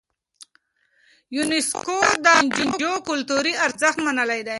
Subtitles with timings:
[1.35, 4.49] يونيسکو د رانجو کلتوري ارزښت منلی دی.